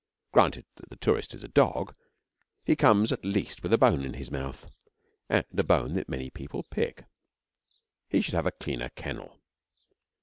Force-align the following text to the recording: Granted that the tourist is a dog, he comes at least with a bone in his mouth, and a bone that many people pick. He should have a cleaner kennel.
Granted 0.31 0.65
that 0.77 0.89
the 0.89 0.95
tourist 0.95 1.35
is 1.35 1.43
a 1.43 1.47
dog, 1.47 1.93
he 2.65 2.75
comes 2.75 3.11
at 3.11 3.23
least 3.23 3.61
with 3.61 3.71
a 3.71 3.77
bone 3.77 4.03
in 4.03 4.15
his 4.15 4.31
mouth, 4.31 4.67
and 5.29 5.45
a 5.55 5.63
bone 5.63 5.93
that 5.93 6.09
many 6.09 6.31
people 6.31 6.63
pick. 6.63 7.05
He 8.09 8.19
should 8.19 8.33
have 8.33 8.47
a 8.47 8.51
cleaner 8.51 8.89
kennel. 8.95 9.39